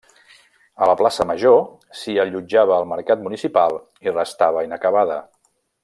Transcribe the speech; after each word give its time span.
A 0.85 0.85
la 0.91 0.95
Plaça 1.01 1.27
Major 1.31 1.59
s'hi 1.99 2.15
allotjava 2.23 2.79
el 2.79 2.89
mercat 2.95 3.21
municipal 3.27 3.79
i 4.09 4.15
restava 4.17 4.65
inacabada. 4.71 5.21